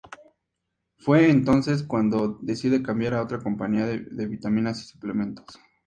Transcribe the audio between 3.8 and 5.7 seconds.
de vitaminas y suplementos.